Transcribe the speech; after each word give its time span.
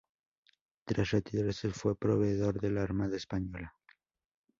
Tras 0.83 1.11
retirarse 1.11 1.69
fue 1.69 1.95
proveedor 1.95 2.59
de 2.59 2.71
la 2.71 2.81
armada 2.81 3.15
española. 3.17 3.75